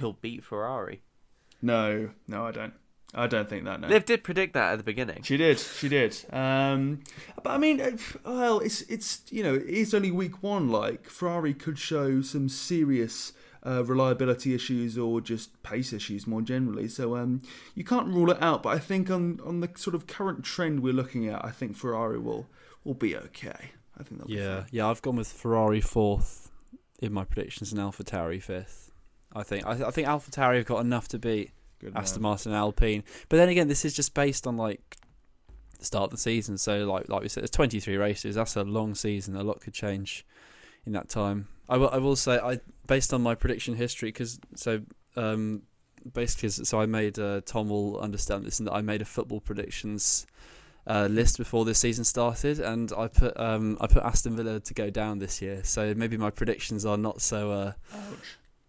[0.00, 1.00] will beat Ferrari?
[1.62, 2.74] no, no, I don't.
[3.16, 3.80] I don't think that.
[3.80, 3.86] No.
[3.86, 5.22] Liv did predict that at the beginning.
[5.22, 5.60] She did.
[5.60, 6.16] She did.
[6.32, 7.04] Um,
[7.44, 7.96] but I mean, uh,
[8.26, 10.68] well, it's it's you know it is only week one.
[10.68, 13.32] Like Ferrari could show some serious
[13.66, 16.88] uh, reliability issues or just pace issues more generally.
[16.88, 17.40] So um,
[17.74, 18.62] you can't rule it out.
[18.62, 21.76] But I think on on the sort of current trend we're looking at, I think
[21.76, 22.46] Ferrari will
[22.84, 23.70] will be okay.
[23.98, 24.66] I think be Yeah, fine.
[24.72, 24.88] yeah.
[24.88, 26.50] I've gone with Ferrari fourth
[27.00, 28.90] in my predictions and AlphaTauri fifth.
[29.34, 31.50] I think I, th- I think AlphaTauri have got enough to beat
[31.80, 32.30] Good Aston man.
[32.30, 33.02] Martin and Alpine.
[33.28, 34.96] But then again, this is just based on like
[35.78, 36.56] the start of the season.
[36.58, 38.34] So like like we said, there's 23 races.
[38.36, 39.34] That's a long season.
[39.36, 40.24] A lot could change
[40.86, 41.48] in that time.
[41.68, 44.82] I will I will say I based on my prediction history because so
[45.16, 45.62] um
[46.12, 49.40] basically so I made uh, Tom will understand this and that I made a football
[49.40, 50.26] predictions.
[50.86, 54.74] Uh, list before this season started, and I put um, I put Aston Villa to
[54.74, 55.64] go down this year.
[55.64, 57.72] So maybe my predictions are not so uh,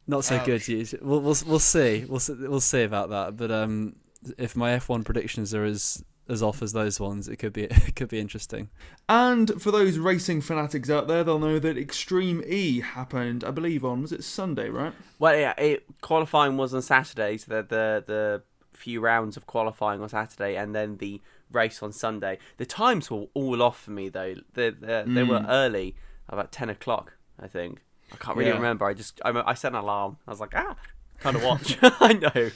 [0.08, 0.46] not so Ouch.
[0.46, 1.00] good.
[1.02, 2.06] We'll, we'll we'll see.
[2.08, 3.36] We'll see, we'll see about that.
[3.36, 3.98] But um,
[4.38, 7.96] if my F1 predictions are as as off as those ones, it could be it
[7.96, 8.70] could be interesting.
[9.08, 13.86] And for those racing fanatics out there, they'll know that Extreme E happened, I believe,
[13.86, 14.94] on was it Sunday, right?
[15.20, 20.02] Well, yeah, it, qualifying was on Saturday, so the, the the few rounds of qualifying
[20.02, 22.38] on Saturday, and then the race on Sunday.
[22.58, 24.36] The times were all off for me though.
[24.54, 25.46] They they, they were Mm.
[25.50, 25.96] early,
[26.28, 27.82] about ten o'clock, I think.
[28.12, 28.56] I can't really Yeah.
[28.58, 28.86] remember.
[28.86, 30.18] I just I, I set an alarm.
[30.28, 30.76] I was like, ah,
[31.20, 31.78] kind of watch.
[31.84, 32.52] I know.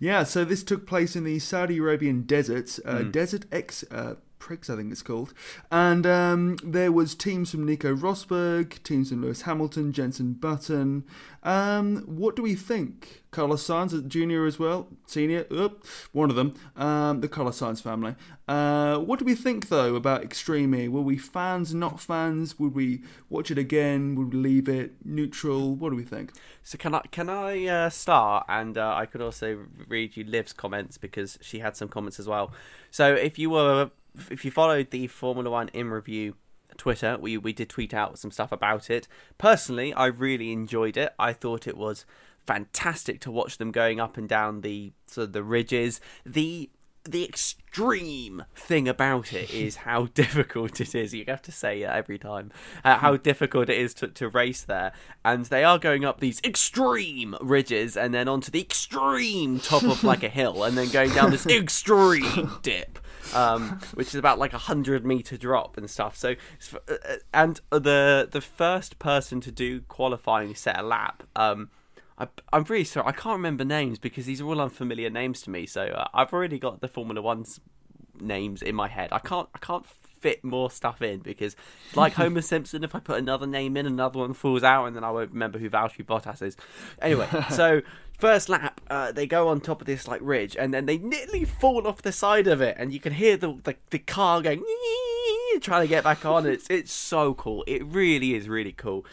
[0.00, 3.10] Yeah, so this took place in the Saudi Arabian deserts, uh, Hmm.
[3.10, 5.32] Desert X uh, Prix, I think it's called.
[5.72, 11.04] And um, there was teams from Nico Rosberg, teams from Lewis Hamilton, Jensen Button.
[11.42, 13.22] Um, what do we think?
[13.30, 18.16] Carlos Sainz, junior as well, senior, oop, one of them, um, the Carlos Sainz family.
[18.46, 20.88] Uh, what do we think, though, about Extreme E?
[20.88, 22.58] Were we fans, not fans?
[22.58, 24.14] Would we watch it again?
[24.14, 25.74] Would we leave it neutral?
[25.74, 26.32] What do we think?
[26.62, 30.52] So can I can I uh, start and uh, I could also read you Liv's
[30.52, 32.52] comments because she had some comments as well.
[32.90, 33.90] So if you were
[34.30, 36.34] if you followed the Formula One in review
[36.76, 39.08] Twitter, we we did tweet out some stuff about it.
[39.38, 41.14] Personally, I really enjoyed it.
[41.18, 42.04] I thought it was
[42.46, 46.00] fantastic to watch them going up and down the sort of the ridges.
[46.24, 46.70] The
[47.04, 51.14] the extreme thing about it is how difficult it is.
[51.14, 52.50] You have to say it every time.
[52.82, 54.92] Uh, how difficult it is to, to race there.
[55.24, 60.02] And they are going up these extreme ridges and then onto the extreme top of
[60.02, 62.98] like a hill and then going down this extreme dip.
[63.32, 66.16] Um, which is about like a hundred meter drop and stuff.
[66.16, 66.34] So,
[66.88, 66.96] uh,
[67.32, 71.22] and the the first person to do qualifying set a lap.
[71.34, 71.70] Um,
[72.18, 73.06] I, I'm really sorry.
[73.06, 75.66] I can't remember names because these are all unfamiliar names to me.
[75.66, 77.60] So uh, I've already got the Formula One's
[78.20, 79.08] names in my head.
[79.10, 79.48] I can't.
[79.54, 79.86] I can't
[80.24, 81.54] fit more stuff in because,
[81.94, 85.04] like Homer Simpson, if I put another name in, another one falls out, and then
[85.04, 86.56] I won't remember who Valtteri Bottas is.
[87.02, 87.82] Anyway, so
[88.18, 91.44] first lap, uh, they go on top of this like ridge, and then they nearly
[91.44, 94.64] fall off the side of it, and you can hear the the, the car going
[95.60, 96.46] trying to get back on.
[96.46, 97.62] It's it's so cool.
[97.66, 99.04] It really is really cool.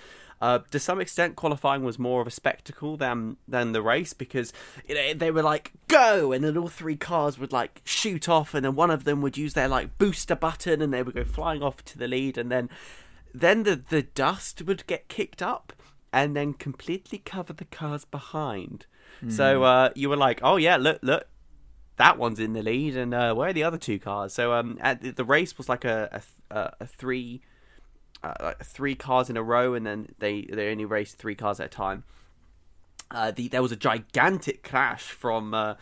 [0.42, 4.52] Uh, to some extent, qualifying was more of a spectacle than than the race because
[4.88, 8.56] you know, they were like go, and then all three cars would like shoot off,
[8.56, 11.24] and then one of them would use their like booster button, and they would go
[11.24, 12.70] flying off to the lead, and then
[13.34, 15.74] then the the dust would get kicked up,
[16.12, 18.88] and then completely cover the cars behind.
[19.30, 21.28] So uh, you were like, oh yeah, look look,
[21.98, 24.34] that one's in the lead, and uh, where are the other two cars?
[24.34, 27.44] So um, at the, the race was like a, a, a three
[28.24, 31.60] uh, like three cars in a row, and then they they only raced three cars
[31.60, 32.04] at a time.
[33.10, 35.76] Uh, the, there was a gigantic crash from uh,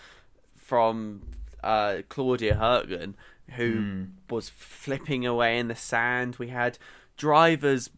[0.56, 1.22] from
[1.64, 3.14] uh, Claudia Hürtgen,
[3.52, 6.38] who was flipping away in the sand.
[6.38, 6.78] We had
[7.18, 7.90] drivers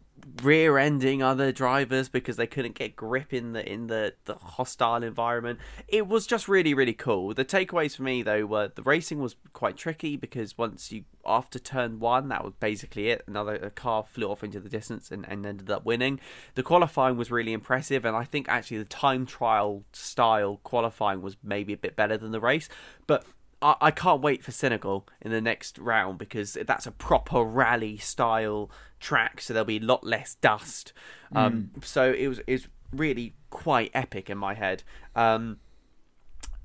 [0.42, 5.58] rear-ending other drivers because they couldn't get grip in the in the, the hostile environment.
[5.88, 7.34] It was just really really cool.
[7.34, 11.58] The takeaways for me though were the racing was quite tricky because once you after
[11.58, 13.22] turn one, that was basically it.
[13.26, 16.20] Another car flew off into the distance and, and ended up winning.
[16.54, 21.36] The qualifying was really impressive, and I think actually the time trial style qualifying was
[21.42, 22.68] maybe a bit better than the race.
[23.06, 23.24] But
[23.62, 27.96] I, I can't wait for Senegal in the next round because that's a proper rally
[27.96, 30.92] style track, so there'll be a lot less dust.
[31.34, 34.82] Um, So it was was really quite epic in my head.
[35.16, 35.58] Um,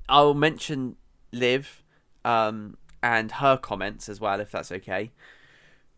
[0.08, 0.96] I'll mention
[1.32, 1.82] Liv
[2.24, 5.12] um, and her comments as well, if that's okay.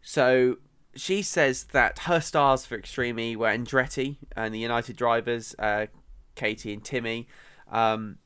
[0.03, 0.59] So
[0.95, 5.87] she says that her stars for Extreme E were Andretti and the United drivers, uh,
[6.35, 7.29] Catie and Timmy.
[7.71, 8.19] Um,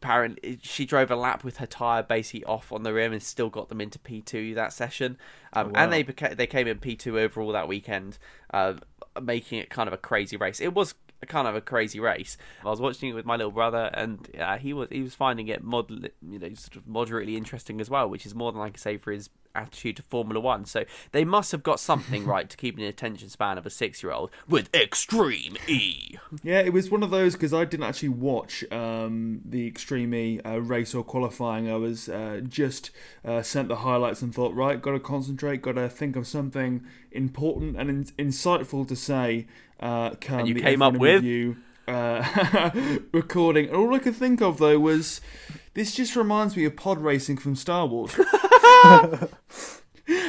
[0.00, 3.50] apparently, she drove a lap with her tire basically off on the rim and still
[3.50, 5.18] got them into P two that session.
[5.52, 5.80] Um, Oh, wow.
[5.82, 8.18] And they beca- they came in P two overall that weekend,
[8.52, 8.74] uh,
[9.20, 10.60] making it kind of a crazy race.
[10.60, 10.94] It was
[11.26, 12.36] kind of a crazy race.
[12.64, 15.48] I was watching it with my little brother, and uh, he was he was finding
[15.48, 18.68] it mod you know sort of moderately interesting as well, which is more than I
[18.68, 20.64] can say for his attitude to Formula One.
[20.64, 24.02] So they must have got something right to keep an attention span of a six
[24.02, 26.16] year old with Extreme E.
[26.42, 30.40] Yeah, it was one of those because I didn't actually watch um, the Extreme E
[30.44, 31.70] uh, race or qualifying.
[31.70, 32.90] I was uh, just
[33.24, 36.84] uh, sent the highlights and thought, right, got to concentrate, got to think of something
[37.12, 39.46] important and in- insightful to say.
[39.80, 41.22] Uh, come you the came F1 up with?
[41.22, 41.56] review,
[41.88, 42.70] uh,
[43.12, 43.66] recording.
[43.66, 45.20] And all I could think of though was
[45.74, 48.16] this just reminds me of pod racing from Star Wars.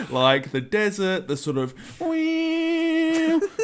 [0.09, 1.73] like the desert, the sort of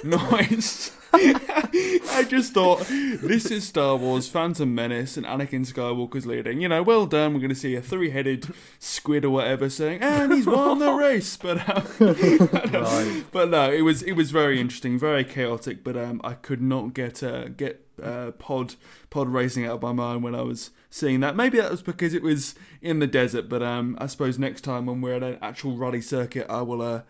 [0.03, 0.91] noise.
[1.17, 6.59] I just thought this is Star Wars: Phantom Menace, and Anakin Skywalker's leading.
[6.59, 7.33] You know, well done.
[7.33, 11.37] We're going to see a three-headed squid or whatever saying, "And he's won the race."
[11.37, 15.83] But um, but no, it was it was very interesting, very chaotic.
[15.83, 18.75] But um, I could not get uh, get uh, pod
[19.09, 21.35] pod racing out of my mind when I was seeing that.
[21.35, 23.49] Maybe that was because it was in the desert.
[23.49, 26.81] But um, I suppose next time when we're at an actual rally circuit, I will
[26.81, 27.01] uh,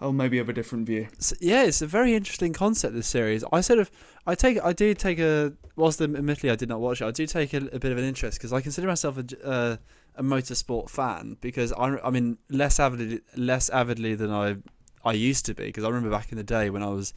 [0.00, 1.08] I'll maybe have a different view.
[1.18, 2.94] S- yeah, it's a very interesting concept.
[2.94, 3.90] This series, I sort of,
[4.26, 5.52] I take, I do take a.
[5.76, 8.04] Whilst admittedly I did not watch it, I do take a, a bit of an
[8.04, 9.76] interest because I consider myself a, uh,
[10.16, 14.56] a motorsport fan because I, I mean, less avidly, less avidly than I,
[15.04, 15.66] I used to be.
[15.66, 17.12] Because I remember back in the day when I was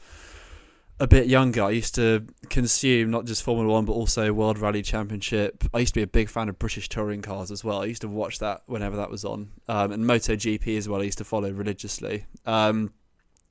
[0.99, 4.81] a bit younger, I used to consume not just Formula One but also World Rally
[4.81, 5.63] Championship.
[5.73, 7.81] I used to be a big fan of British touring cars as well.
[7.81, 11.01] I used to watch that whenever that was on, um, and MotoGP as well.
[11.01, 12.25] I used to follow religiously.
[12.45, 12.93] Um,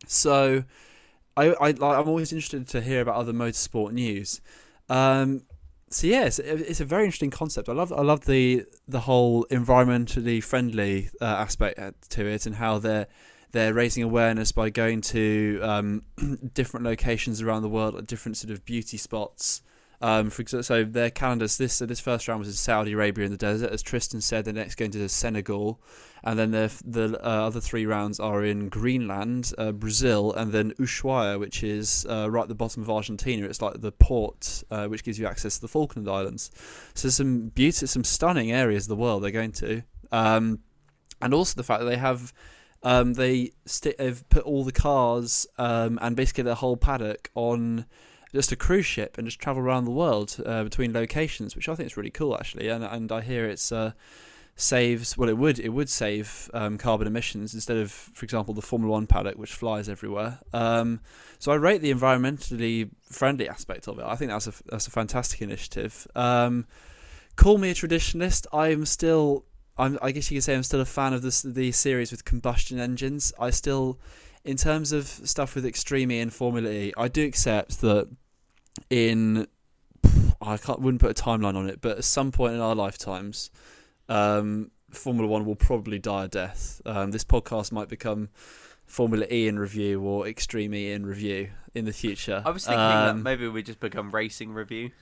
[0.06, 0.64] so,
[1.36, 4.40] I, I I'm always interested to hear about other motorsport news.
[4.88, 5.42] Um,
[5.90, 7.68] so yeah, it's, it's a very interesting concept.
[7.68, 12.56] I love I love the the whole environmentally friendly uh, aspect uh, to it and
[12.56, 13.08] how they're
[13.52, 16.02] they're raising awareness by going to um,
[16.54, 19.62] different locations around the world, at different sort of beauty spots.
[20.02, 23.24] Um, for example, so their calendars this so this first round was in Saudi Arabia
[23.24, 24.44] in the desert, as Tristan said.
[24.44, 25.80] The next going to Senegal,
[26.24, 30.72] and then the the uh, other three rounds are in Greenland, uh, Brazil, and then
[30.72, 33.46] Ushuaia, which is uh, right at the bottom of Argentina.
[33.46, 36.50] It's like the port uh, which gives you access to the Falkland Islands.
[36.94, 40.58] So some beauty, some stunning areas of the world they're going to, um,
[41.20, 42.32] and also the fact that they have.
[42.84, 47.86] Um, they sti have put all the cars um, and basically their whole paddock on
[48.32, 51.74] just a cruise ship and just travel around the world uh, between locations, which I
[51.74, 52.68] think is really cool actually.
[52.68, 53.92] And and I hear it's uh,
[54.56, 58.62] saves well, it would it would save um, carbon emissions instead of, for example, the
[58.62, 60.40] Formula One paddock which flies everywhere.
[60.52, 61.00] Um,
[61.38, 64.04] so I rate the environmentally friendly aspect of it.
[64.04, 66.06] I think that's a that's a fantastic initiative.
[66.14, 66.66] Um,
[67.36, 68.46] call me a traditionalist.
[68.52, 69.44] I'm still.
[69.78, 72.24] I'm, I guess you could say I'm still a fan of this the series with
[72.24, 73.32] combustion engines.
[73.38, 73.98] I still,
[74.44, 78.08] in terms of stuff with Extreme E and Formula E, I do accept that
[78.90, 79.46] in
[80.40, 83.50] I can't wouldn't put a timeline on it, but at some point in our lifetimes,
[84.08, 86.82] um, Formula One will probably die a death.
[86.84, 88.28] Um, this podcast might become
[88.84, 92.42] Formula E in review or Extreme E in review in the future.
[92.44, 94.90] I was thinking that Um, maybe we just become racing review.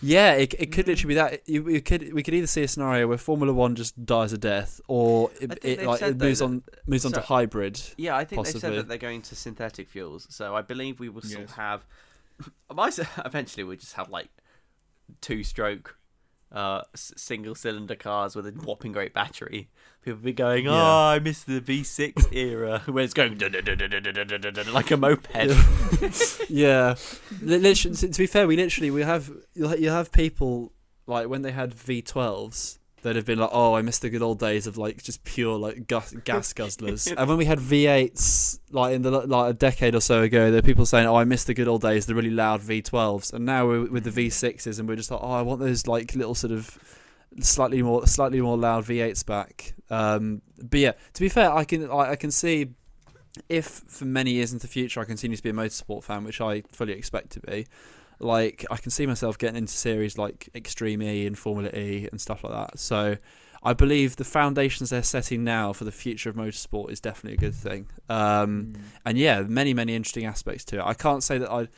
[0.00, 0.88] yeah, it, it could mm.
[0.88, 1.48] literally be that.
[1.48, 4.38] You, you could we could either see a scenario where Formula One just dies a
[4.38, 7.80] death, or it, it like it moves that- on moves on to hybrid.
[7.96, 8.60] Yeah, I think they Possibly.
[8.60, 10.26] said that they're going to synthetic fuels.
[10.30, 11.52] So I believe we will still Yes.
[11.52, 11.84] have.
[12.70, 12.90] I
[13.24, 14.28] eventually we'll just have like
[15.20, 15.96] two stroke,
[16.52, 19.68] uh, single cylinder cars with a whopping great battery.
[20.02, 20.82] People be going, "Oh, Yeah.
[20.84, 23.38] I miss the V6 era where it's going
[24.72, 25.28] like a moped."
[26.48, 26.94] yeah,
[27.42, 30.72] Li- literally, to be fair, we literally we have you'll, you have people
[31.06, 34.38] like when they had V12s they'd have been like, "Oh, I miss the good old
[34.38, 38.94] days of like just pure like gas, gas guzzlers." and when we had V8s like
[38.94, 41.44] in the like a decade or so ago, there were people saying, "Oh, I miss
[41.44, 44.88] the good old days, the really loud V12s." And now we're with the V6s, and
[44.88, 46.78] we're just like, "Oh, I want those like little sort of
[47.40, 51.90] slightly more slightly more loud V8s back." Um, but yeah, to be fair, I can
[51.90, 52.70] I, I can see
[53.48, 56.40] if for many years into the future I continue to be a motorsport fan, which
[56.40, 57.66] I fully expect to be
[58.20, 62.20] like I can see myself getting into series like Extreme E and Formula E and
[62.20, 62.78] stuff like that.
[62.78, 63.16] So
[63.62, 67.50] I believe the foundations they're setting now for the future of motorsport is definitely a
[67.50, 67.86] good thing.
[68.08, 68.80] Um, mm.
[69.04, 70.84] And yeah, many many interesting aspects to it.
[70.84, 71.68] I can't say that I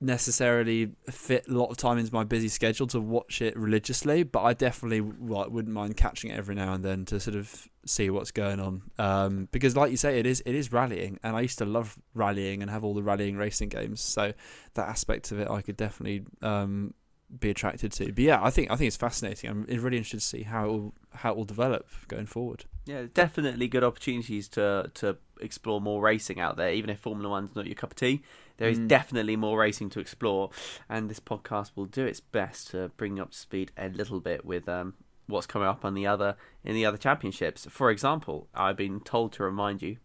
[0.00, 4.42] necessarily fit a lot of time into my busy schedule to watch it religiously, but
[4.42, 8.30] I definitely wouldn't mind catching it every now and then to sort of see what's
[8.30, 8.82] going on.
[8.98, 11.98] Um, because, like you say, it is it is rallying, and I used to love
[12.14, 14.00] rallying and have all the rallying racing games.
[14.00, 14.32] So
[14.74, 16.92] that aspect of it, I could definitely um,
[17.40, 18.12] be attracted to.
[18.12, 19.50] But yeah, I think I think it's fascinating.
[19.50, 22.64] I'm really interested to see how it will, how it will develop going forward.
[22.84, 27.54] Yeah, definitely good opportunities to to explore more racing out there, even if Formula One's
[27.56, 28.22] not your cup of tea
[28.58, 28.88] there is mm.
[28.88, 30.50] definitely more racing to explore,
[30.88, 34.20] and this podcast will do its best to bring you up to speed a little
[34.20, 34.94] bit with um,
[35.26, 37.66] what's coming up on the other in the other championships.
[37.70, 39.98] For example, I've been told to remind you.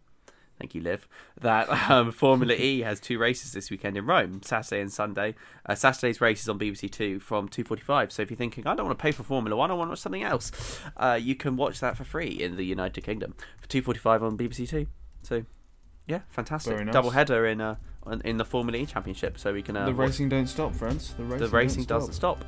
[0.58, 1.08] Thank you, Liv.
[1.40, 5.34] That um, Formula E has two races this weekend in Rome, Saturday and Sunday.
[5.66, 8.12] Uh, Saturday's race is on BBC Two from two forty-five.
[8.12, 9.90] So if you're thinking, I don't want to pay for Formula One, I want to
[9.90, 13.68] watch something else, uh, you can watch that for free in the United Kingdom for
[13.68, 14.86] two forty-five on BBC Two.
[15.22, 15.44] So
[16.06, 16.92] yeah, fantastic nice.
[16.92, 17.76] double header in uh,
[18.24, 19.76] in the Formula E Championship, so we can.
[19.76, 21.14] Uh, the racing don't stop, friends.
[21.14, 22.44] The racing, the racing doesn't stop.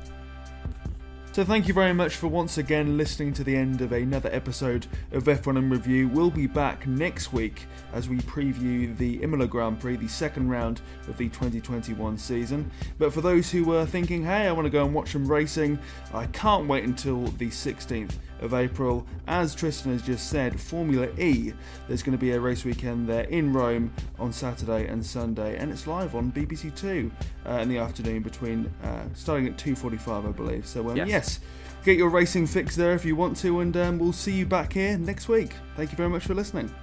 [1.35, 4.87] So thank you very much for once again listening to the end of another episode
[5.11, 6.07] of F1 in Review.
[6.07, 10.79] We'll be back next week as we preview the Imola Grand Prix, the second round
[11.09, 12.71] of the 2021 season.
[12.97, 15.77] But for those who were thinking, hey, I want to go and watch some racing,
[16.13, 19.05] I can't wait until the 16th of April.
[19.27, 21.53] As Tristan has just said, Formula E,
[21.87, 25.71] there's going to be a race weekend there in Rome on Saturday and Sunday, and
[25.71, 27.11] it's live on BBC Two
[27.45, 30.65] uh, in the afternoon between uh, starting at 2:45, I believe.
[30.65, 31.07] So um, yes.
[31.07, 31.39] yes.
[31.83, 34.73] Get your racing fix there if you want to, and um, we'll see you back
[34.73, 35.51] here next week.
[35.75, 36.73] Thank you very much for listening.